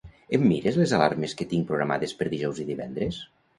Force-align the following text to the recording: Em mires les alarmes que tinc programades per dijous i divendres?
Em 0.37 0.45
mires 0.51 0.79
les 0.81 0.93
alarmes 0.99 1.37
que 1.43 1.47
tinc 1.53 1.69
programades 1.73 2.17
per 2.23 2.31
dijous 2.35 2.65
i 2.67 2.69
divendres? 2.73 3.25